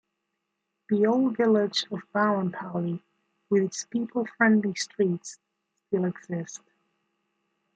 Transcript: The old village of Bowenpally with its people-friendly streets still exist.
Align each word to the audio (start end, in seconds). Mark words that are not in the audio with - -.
The 0.89 1.05
old 1.05 1.37
village 1.37 1.83
of 1.91 2.01
Bowenpally 2.11 3.01
with 3.51 3.61
its 3.61 3.83
people-friendly 3.85 4.73
streets 4.73 5.37
still 5.85 6.05
exist. 6.05 6.61